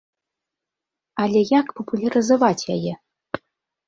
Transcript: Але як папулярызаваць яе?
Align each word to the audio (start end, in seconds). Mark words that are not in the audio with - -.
Але 1.23 1.39
як 1.59 1.67
папулярызаваць 1.79 2.67
яе? 2.77 2.93